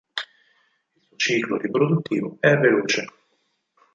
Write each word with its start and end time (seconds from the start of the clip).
Il 0.95 1.03
suo 1.05 1.15
ciclo 1.15 1.57
riproduttivo 1.57 2.37
è 2.39 2.55
veloce. 2.57 3.05